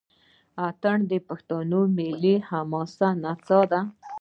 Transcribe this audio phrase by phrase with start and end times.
[0.67, 3.81] اټن د پښتنو ملي او حماسي نڅا ده.